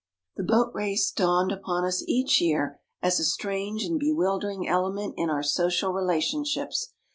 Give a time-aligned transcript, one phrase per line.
[0.35, 5.29] The Boat Race dawned upon us each year as a strange and bewildering element in
[5.29, 6.93] our social relationships.